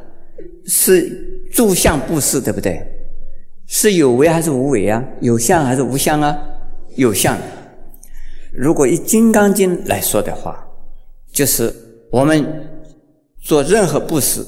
[0.67, 2.81] 是住相布施，对不对？
[3.67, 5.05] 是有为还是无为啊？
[5.21, 6.37] 有相还是无相啊？
[6.97, 7.37] 有相。
[8.53, 10.65] 如果以《金刚经》来说的话。
[11.31, 11.73] 就是
[12.11, 12.43] 我们
[13.39, 14.45] 做任何布施，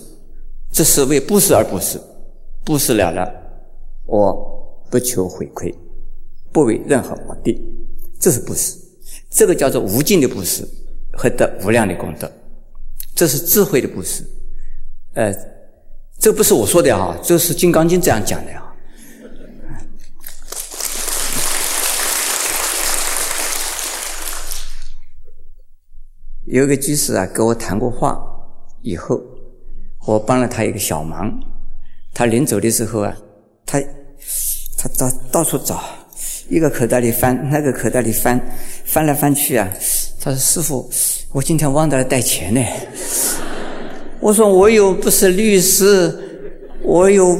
[0.72, 2.00] 这是为布施而布施，
[2.64, 3.30] 布施了了，
[4.06, 4.34] 我
[4.90, 5.72] 不求回馈，
[6.50, 7.60] 不为任何目的，
[8.18, 8.78] 这是布施。
[9.28, 10.66] 这个叫做无尽的布施
[11.12, 12.28] 和得无量的功德，
[13.14, 14.24] 这是智慧的布施。
[15.12, 15.32] 呃，
[16.20, 18.62] 这不是我说的啊，这是《金刚经》这样讲的啊。
[26.44, 28.20] 有一个居士啊，跟我谈过话，
[28.82, 29.18] 以后
[30.06, 31.32] 我帮了他一个小忙。
[32.12, 33.16] 他临走的时候啊，
[33.64, 33.80] 他
[34.76, 35.82] 他到到处找，
[36.50, 38.38] 一个口袋里翻，那个口袋里翻，
[38.84, 39.66] 翻来翻去啊。
[40.20, 40.90] 他说：“师傅，
[41.32, 42.60] 我今天忘了带钱呢。”
[44.20, 46.12] 我说：“我又不是律师，
[46.82, 47.38] 我又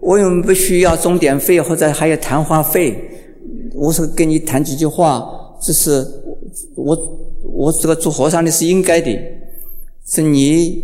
[0.00, 2.96] 我又不需要钟点费或者还有谈话费。
[3.74, 5.24] 我说跟你谈几句话，
[5.60, 6.06] 这是
[6.74, 6.96] 我。”
[7.48, 9.16] 我这个做和尚的是应该的，
[10.04, 10.82] 是你，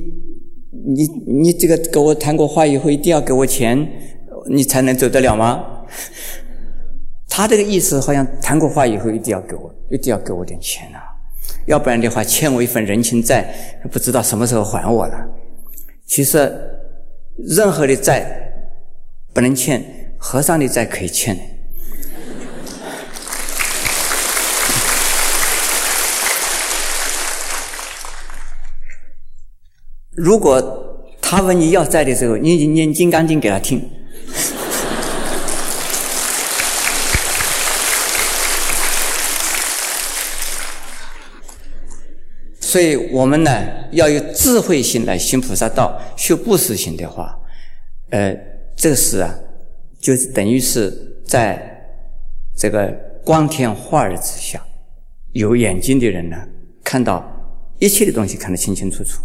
[0.87, 3.87] 你你这个跟我谈过话以后，一定要给我钱，
[4.49, 5.63] 你才能走得了吗？
[7.29, 11.03] 他这个意思好像谈过话以后一定要给我，一定要给我点钱啊，
[11.67, 13.55] 要不然的话欠我一份人情债，
[13.91, 15.17] 不知道什么时候还我了。
[16.07, 16.53] 其实
[17.37, 18.53] 任何的债
[19.33, 19.83] 不能欠，
[20.19, 21.37] 和尚的债可以欠。
[30.15, 33.89] 如果他问你要债的时候，你念《金刚经》给他听。
[42.73, 43.51] 所以我们呢，
[43.91, 47.39] 要有智慧心来行菩萨道、修布施行的话，
[48.09, 48.35] 呃，
[48.75, 49.29] 这是啊，
[50.01, 50.91] 就是等于是
[51.23, 51.61] 在
[52.57, 52.91] 这个
[53.23, 54.59] 光天化日之下，
[55.33, 56.37] 有眼睛的人呢，
[56.83, 57.23] 看到
[57.79, 59.21] 一切的东西看得清清楚楚。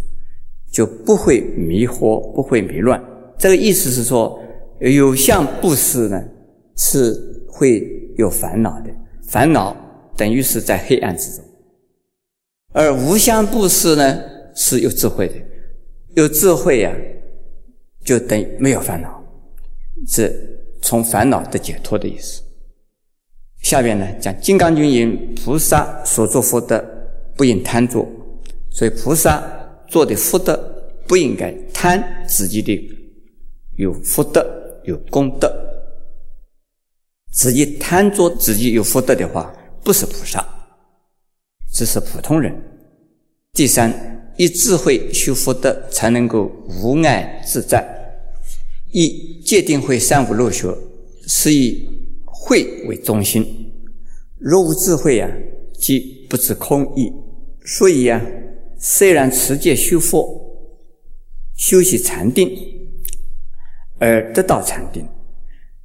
[0.70, 3.02] 就不会迷惑，不会迷乱。
[3.38, 4.38] 这个意思是说，
[4.80, 6.22] 有相布施呢，
[6.76, 7.82] 是会
[8.18, 8.90] 有烦恼的。
[9.26, 9.74] 烦恼
[10.18, 11.42] 等于是在黑暗之中；
[12.74, 14.20] 而无相布施呢，
[14.54, 15.34] 是有智慧的，
[16.14, 16.94] 有智慧呀，
[18.04, 19.24] 就等于没有烦恼，
[20.06, 22.42] 是从烦恼的解脱的意思。
[23.62, 26.84] 下面呢讲《金刚经》云：菩萨所作福德，
[27.36, 28.06] 不应贪作。
[28.70, 29.42] 所以菩萨
[29.88, 30.56] 做的福德，
[31.06, 32.78] 不应该贪自己的
[33.76, 34.46] 有福德、
[34.84, 35.50] 有功德。
[37.32, 39.52] 自己贪做自己有福德的话，
[39.82, 40.46] 不是菩萨，
[41.78, 42.52] 只是普通人。
[43.52, 46.50] 第三，以智慧修福德，才能够
[46.82, 47.86] 无碍自在。
[48.90, 50.76] 一戒定慧三无漏学，
[51.28, 51.88] 是以
[52.24, 53.46] 慧为中心。
[54.38, 55.30] 若无智慧呀，
[55.78, 57.12] 即不知空义。
[57.64, 58.20] 所以呀，
[58.76, 60.28] 虽然持戒修佛、
[61.54, 62.50] 修习禅定
[64.00, 65.06] 而得到禅定，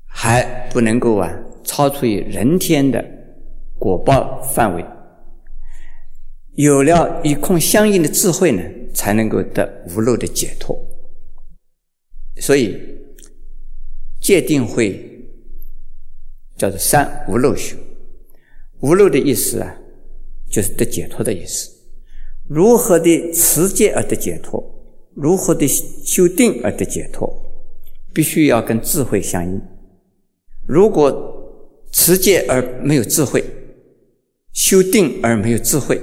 [0.07, 1.31] 还不能够啊
[1.63, 3.05] 超出于人天的
[3.77, 4.83] 果报范围。
[6.55, 8.61] 有了与空相应的智慧呢，
[8.93, 10.77] 才能够得无漏的解脱。
[12.37, 12.79] 所以
[14.21, 14.99] 戒定慧
[16.57, 17.75] 叫做三无漏修。
[18.81, 19.75] 无漏的意思啊，
[20.49, 21.71] 就是得解脱的意思。
[22.47, 24.61] 如何的持戒而得解脱？
[25.15, 27.31] 如何的修定而得解脱？
[28.13, 29.61] 必须要跟智慧相应。
[30.67, 31.11] 如果
[31.91, 33.43] 持戒而没有智慧，
[34.51, 35.99] 修定而没有智慧，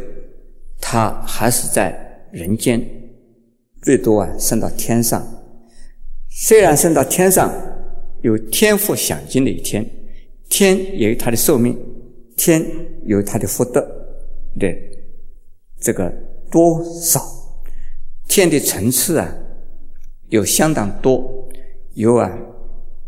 [0.81, 2.81] 他还是在人间，
[3.83, 5.23] 最多啊升到天上。
[6.31, 7.53] 虽然升到天上
[8.23, 9.85] 有天赋享尽的一天，
[10.49, 11.79] 天也有他的寿命，
[12.37, 12.65] 天
[13.05, 13.81] 有他的福德
[14.59, 14.75] 的
[15.81, 16.13] 这个。
[16.51, 17.25] 多少
[18.27, 19.33] 天的层次啊，
[20.31, 21.49] 有相当多，
[21.95, 22.29] 有啊，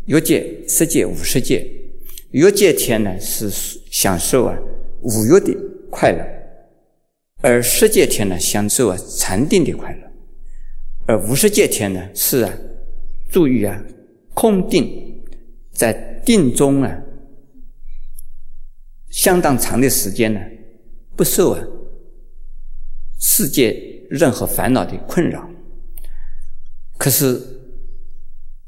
[0.05, 1.69] 欲界、十界、五十界。
[2.31, 3.49] 欲界天呢是
[3.91, 4.57] 享受啊
[5.01, 5.53] 五欲的
[5.91, 6.25] 快乐，
[7.43, 10.11] 而十界天呢享受啊禅定的快乐，
[11.05, 12.53] 而五十界天呢是啊
[13.29, 13.83] 注意啊
[14.33, 15.21] 空定，
[15.73, 15.91] 在
[16.25, 16.97] 定中啊
[19.09, 20.39] 相当长的时间呢
[21.17, 21.61] 不受啊。
[23.19, 23.75] 世界
[24.09, 25.49] 任何烦恼的困扰，
[26.97, 27.41] 可是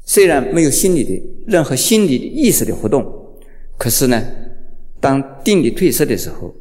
[0.04, 3.04] 虽然没有心理的任何心理意识的活动，
[3.78, 4.22] 可是呢，
[5.00, 6.54] 当定力褪色的时候，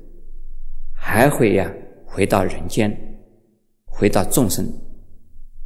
[0.93, 1.73] 还会呀
[2.15, 2.97] 回到人间，
[3.83, 4.65] 回到众生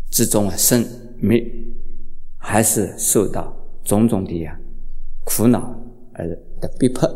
[0.09, 0.83] 之中啊生
[1.19, 1.45] 没，
[2.39, 4.59] 还是受到种种的呀
[5.23, 5.79] 苦恼
[6.13, 6.27] 而
[6.59, 7.07] 的逼迫，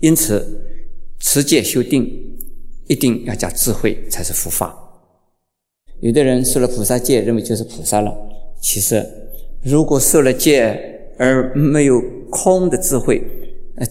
[0.00, 0.64] 因此
[1.18, 2.28] 持戒修定。
[2.86, 4.76] 一定要加智慧才是佛法。
[6.00, 8.12] 有的人受了菩萨戒，认为就是菩萨了。
[8.60, 9.06] 其实，
[9.62, 12.02] 如果受了戒而没有
[12.32, 13.22] 空的智慧，
[13.76, 13.86] 呃，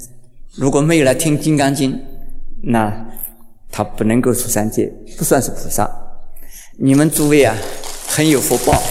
[0.54, 1.94] 如果没有来听《金刚经》，
[2.62, 3.09] 那
[3.70, 5.90] 他不能够出三界，不算是菩萨。
[6.78, 7.56] 你们诸位啊，
[8.08, 8.74] 很有福报。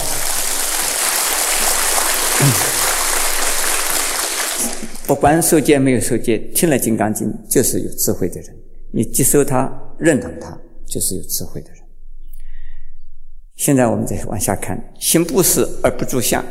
[5.05, 8.55] 不管受戒没有受戒，听了《金刚经》就是有智慧的人。
[8.91, 9.71] 你接受他。
[9.99, 11.79] 认同他就是有智慧的人。
[13.57, 16.41] 现在我们再往下看：行布施而不住相，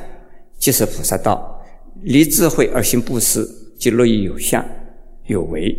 [0.59, 1.59] 即是菩萨道；
[2.03, 4.62] 离智慧而行布施，即落于有相
[5.29, 5.75] 有为，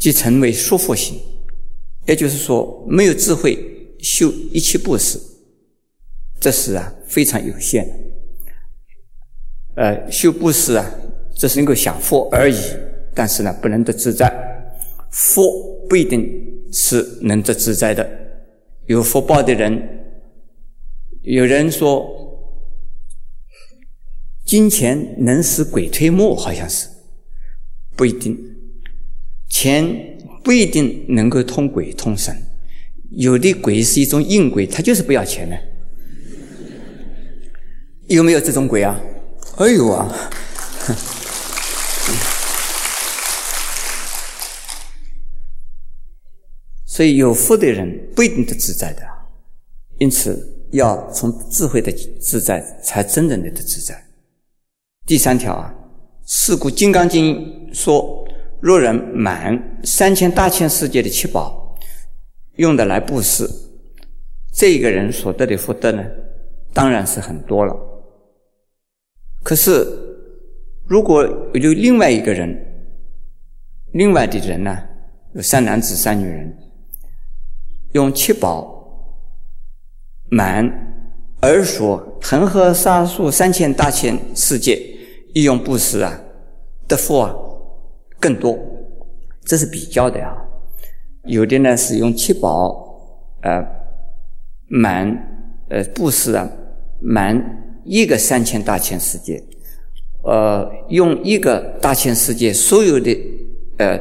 [0.00, 1.20] 即成为束缚行。
[2.06, 3.56] 也就是说，没有智慧
[4.00, 5.20] 修一切布施，
[6.40, 7.86] 这是啊非常有限。
[9.76, 10.84] 呃，修布施啊，
[11.36, 12.56] 只是能够享福而已，
[13.14, 14.28] 但是呢，不能得自在。
[15.10, 16.24] 福不一定
[16.72, 18.08] 是能得自在的，
[18.86, 19.80] 有福报的人，
[21.22, 22.08] 有人说，
[24.44, 26.88] 金钱能使鬼推磨，好像是
[27.96, 28.36] 不一定，
[29.50, 29.84] 钱
[30.42, 32.34] 不一定能够通鬼通神，
[33.10, 35.58] 有的鬼是一种硬鬼，他就是不要钱的，
[38.06, 38.98] 有没有这种鬼啊？
[39.56, 40.30] 哎呦啊！
[46.86, 49.02] 所以有福的人不一定都自在的，
[49.98, 54.06] 因此要从智慧的自在，才真正的得自在。
[55.06, 55.74] 第三条啊，
[56.26, 57.36] 是故《金刚经》
[57.74, 58.19] 说：
[58.60, 61.74] 若人满三千大千世界的七宝，
[62.56, 63.48] 用的来布施，
[64.52, 66.04] 这一个人所得的福德呢，
[66.72, 67.74] 当然是很多了。
[69.42, 69.86] 可是，
[70.86, 72.54] 如果有另外一个人，
[73.92, 74.76] 另外的人呢，
[75.34, 76.56] 有三男子三女人。
[77.92, 78.72] 用七宝
[80.30, 80.64] 满
[81.40, 84.80] 而说恒河沙数三千大千世界，
[85.34, 86.20] 一用布施啊，
[86.86, 87.34] 得福啊
[88.20, 88.58] 更多。
[89.44, 90.36] 这是比较的啊。
[91.24, 92.72] 有的呢是用七宝
[93.42, 93.62] 呃
[94.68, 95.06] 满
[95.68, 96.48] 呃布施啊，
[97.00, 99.42] 满一个三千大千世界，
[100.22, 103.16] 呃，用一个大千世界所有的
[103.78, 103.98] 呃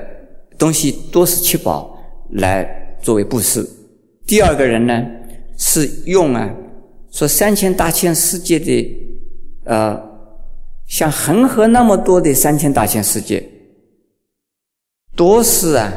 [0.57, 1.97] 东西都是七宝
[2.31, 3.67] 来作为布施。
[4.25, 5.05] 第二个人呢
[5.57, 6.53] 是用啊，
[7.11, 8.97] 说三千大千世界的
[9.65, 9.99] 呃，
[10.87, 13.43] 像恒河那么多的三千大千世界，
[15.19, 15.91] 多是啊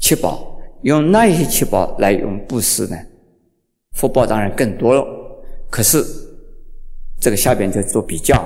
[0.00, 0.48] 七宝。
[0.80, 2.96] 用那些七宝来用布施呢，
[3.94, 5.06] 福报当然更多了。
[5.70, 6.02] 可是
[7.20, 8.42] 这个下边就做比较：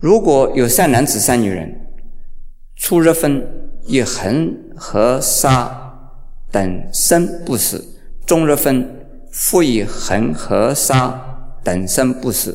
[0.00, 1.72] 如果有善男子、善女人，
[2.74, 3.46] 初日分
[3.84, 5.70] 以恒河沙
[6.50, 7.78] 等身布施；
[8.26, 11.22] 中日分复以恒河沙
[11.62, 12.50] 等身布施；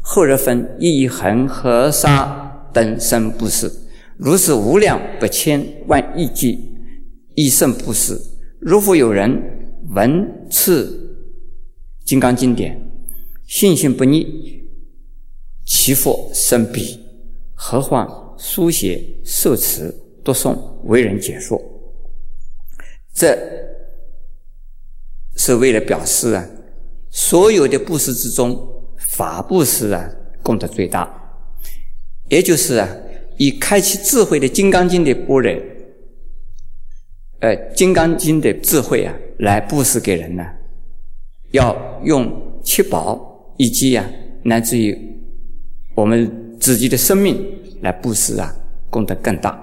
[0.00, 3.70] 后日分亦以恒河沙等身布施。
[4.22, 6.76] 如是无量百千万亿计，
[7.34, 8.20] 一圣布施。
[8.58, 9.32] 如复有人
[9.94, 11.18] 闻次
[12.06, 12.78] 《金刚经》典，
[13.46, 14.62] 信心不逆，
[15.64, 17.00] 其福甚彼。
[17.54, 19.90] 何况书写、受持、
[20.22, 20.54] 读诵、
[20.84, 21.58] 为人解说？
[23.14, 23.38] 这
[25.34, 26.46] 是为了表示啊，
[27.08, 28.54] 所有的布施之中，
[28.98, 30.10] 法布施啊
[30.42, 31.10] 功德最大。
[32.28, 32.86] 也就是啊，
[33.40, 35.50] 以开启智慧的《金刚经》的般若。
[37.38, 40.44] 呃，《金刚经》的智慧啊，来布施给人呢，
[41.52, 41.74] 要
[42.04, 44.04] 用七宝以及啊，
[44.42, 44.94] 乃至于
[45.94, 47.42] 我们自己的生命
[47.80, 48.54] 来布施啊，
[48.90, 49.58] 功德更大。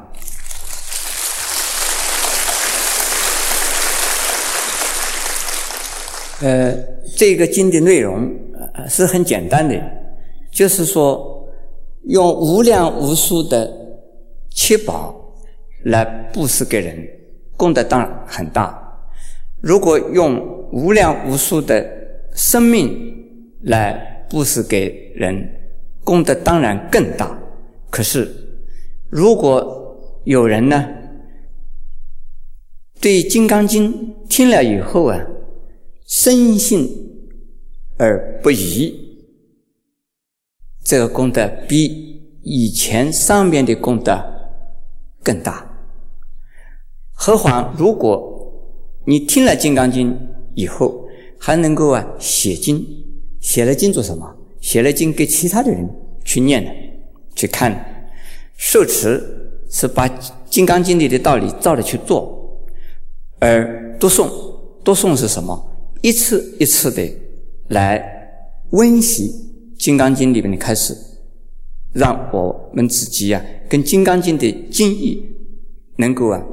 [6.41, 6.75] 呃，
[7.15, 8.27] 这个经的内容
[8.73, 9.79] 呃是很简单的，
[10.49, 11.36] 就是说
[12.07, 13.71] 用无量无数的
[14.49, 15.13] 七宝
[15.83, 17.07] 来布施给人。
[17.57, 18.83] 功德当然很大。
[19.61, 20.39] 如果用
[20.71, 21.85] 无量无数的
[22.33, 22.89] 生命
[23.63, 25.49] 来布施给人，
[26.03, 27.37] 功德当然更大。
[27.89, 28.29] 可是，
[29.09, 30.87] 如果有人呢，
[33.01, 35.19] 对《金刚经》听了以后啊，
[36.05, 36.87] 深信
[37.97, 39.06] 而不疑，
[40.87, 44.17] 这个功德比以前上面的功德
[45.21, 45.69] 更大。
[47.11, 48.53] 何况，如果
[49.03, 50.09] 你听了《金刚经》
[50.55, 51.05] 以后，
[51.37, 52.81] 还能够啊写经，
[53.41, 54.33] 写了经做什么？
[54.61, 55.85] 写了经给其他的人
[56.23, 56.71] 去念的，
[57.35, 58.09] 去看。
[58.55, 59.21] 受持
[59.69, 60.07] 是把
[60.49, 62.63] 《金刚经》里的道理照着去做，
[63.39, 64.31] 而读诵，
[64.85, 65.69] 读诵是什么？
[66.01, 67.03] 一次一次的
[67.67, 68.01] 来
[68.69, 69.29] 温习
[69.77, 70.95] 《金刚经》里面的开始，
[71.93, 75.23] 让我们自己呀，跟《金刚经》的经义
[75.97, 76.43] 能够啊。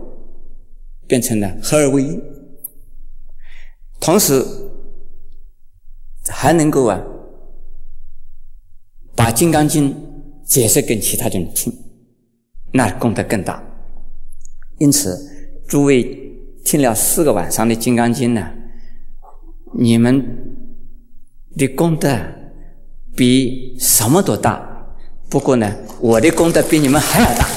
[1.07, 2.19] 变成了合二为一，
[4.01, 4.43] 同时
[6.29, 6.99] 还能够啊，
[9.15, 9.93] 把《金刚经》
[10.47, 11.71] 解释给其他人听，
[12.73, 13.63] 那功德更大。
[14.79, 15.15] 因此，
[15.69, 16.05] 诸位
[16.65, 18.51] 听了四个晚上的《金刚经》呢，
[19.75, 20.25] 你们
[21.55, 22.19] 的功德
[23.17, 24.61] 比什么都大。
[25.31, 27.49] 不过呢，我的功德比你们还要大。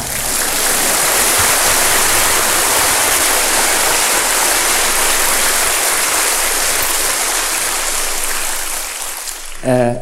[9.63, 9.95] 呃，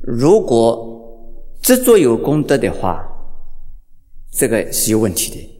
[0.00, 0.86] 如果
[1.60, 3.04] 执着有功德的话，
[4.32, 5.54] 这个是有问题的。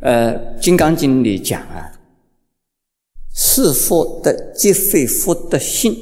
[0.00, 1.92] 呃，《金刚经》里讲啊，
[3.42, 5.96] 是福德即非福德性，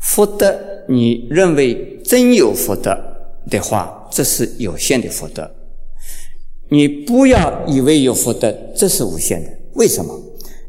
[0.00, 0.58] 福德
[0.88, 2.96] 你认为真有福德
[3.50, 5.44] 的话，这是有限的福德；
[6.70, 9.50] 你不要以为有福德，这是无限的。
[9.74, 10.18] 为什么？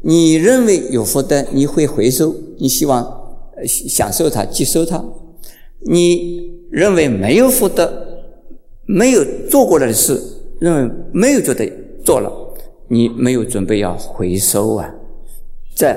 [0.02, 3.02] 你认为有福德，你会回收，你希望
[3.64, 5.02] 享受它、接收它；
[5.80, 7.90] 你认为没有福德，
[8.84, 10.20] 没有做过的事，
[10.60, 11.66] 认为没有觉得
[12.04, 12.30] 做了，
[12.88, 14.94] 你没有准备要回收啊，
[15.76, 15.94] 这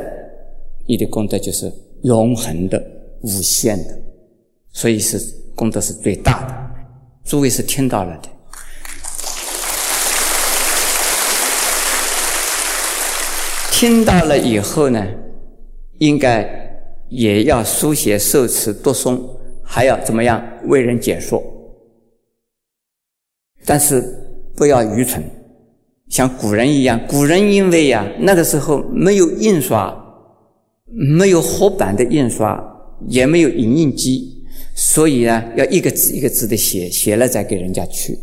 [0.85, 1.71] 你的功德就是
[2.03, 2.77] 永恒的、
[3.21, 3.97] 无限的，
[4.73, 5.17] 所以是
[5.55, 6.53] 功德是最大的。
[7.23, 8.29] 诸位是听到了的。
[13.71, 15.07] 听到了以后呢，
[15.99, 16.45] 应该
[17.07, 19.17] 也要书写、受持、读诵，
[19.63, 21.41] 还要怎么样为人解说？
[23.63, 24.03] 但是
[24.57, 25.23] 不要愚蠢，
[26.09, 26.99] 像古人一样。
[27.07, 29.95] 古人因为呀，那个时候没有印刷，
[30.85, 32.61] 没有活版的印刷，
[33.07, 34.43] 也没有影印机，
[34.75, 38.19] 所以呢，要一个字一个字的写，写了再给人家去。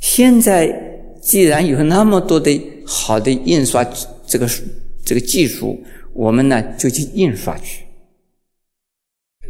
[0.00, 0.72] 现在
[1.20, 2.50] 既然有那么多的
[2.86, 3.86] 好的印刷。
[4.24, 4.48] 这个
[5.04, 5.78] 这个技术，
[6.14, 7.84] 我们呢就去印刷去，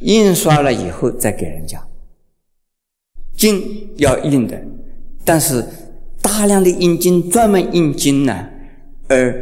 [0.01, 1.81] 印刷了以后再给人家。
[3.37, 3.63] 经
[3.99, 4.61] 要印的，
[5.25, 5.65] 但是
[6.23, 8.49] 大量的印经，专门印经呢，
[9.09, 9.35] 而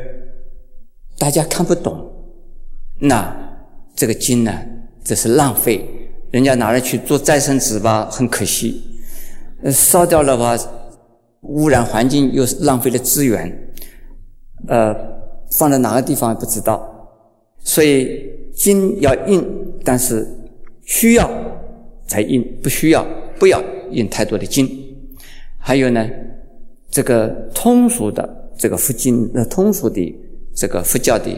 [1.18, 2.10] 大家看不懂，
[2.98, 3.36] 那
[3.94, 4.52] 这个经呢，
[5.04, 5.86] 这是浪费，
[6.30, 8.82] 人家拿来去做再生纸吧，很可惜，
[9.70, 10.58] 烧掉了吧，
[11.42, 13.72] 污染环境，又是浪费了资源，
[14.66, 14.94] 呃，
[15.52, 16.82] 放在哪个地方不知道，
[17.58, 19.44] 所以经要印，
[19.84, 20.26] 但是
[20.82, 21.30] 需要
[22.06, 23.06] 才印，不需要
[23.38, 23.62] 不要。
[23.92, 24.70] 印太多的经，
[25.58, 26.08] 还有呢，
[26.90, 30.18] 这个通俗的这个佛经，呃，通俗的
[30.54, 31.30] 这个佛教的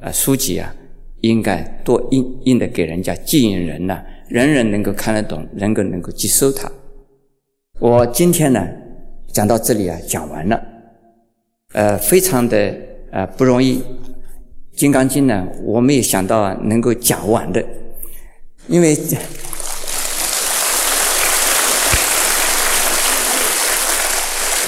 [0.00, 0.74] 呃书籍啊，
[1.20, 6.68] 应该多印印的给人家，吸引人呢，人人能够看得懂，人人能够接收它。
[7.78, 8.66] 我今天呢
[9.28, 10.60] 讲到这里啊，讲完了，
[11.72, 12.74] 呃，非常的
[13.12, 13.78] 呃不容易，
[14.74, 17.64] 《金刚经》呢，我没有想到能够讲完的，
[18.66, 18.96] 因为。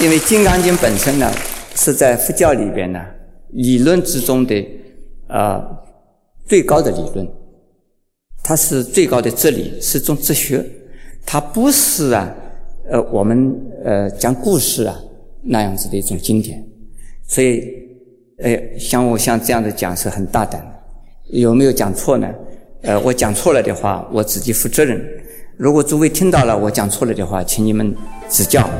[0.00, 1.28] 因为《金刚经》本身呢，
[1.74, 3.04] 是在佛教里边呢
[3.50, 4.54] 理论之中的
[5.26, 5.60] 呃
[6.46, 7.28] 最高的理论，
[8.44, 10.64] 它是最高的哲理，是种哲学，
[11.26, 12.32] 它不是啊
[12.88, 13.52] 呃我们
[13.84, 14.96] 呃讲故事啊
[15.42, 16.64] 那样子的一种经典，
[17.26, 17.68] 所以
[18.38, 22.32] 呃像我像这样的讲是很大胆的，有没有讲错呢？
[22.82, 25.04] 呃，我讲错了的话，我自己负责任。
[25.56, 27.92] 如果诸位听到了我讲错了的话，请你们
[28.28, 28.70] 指教。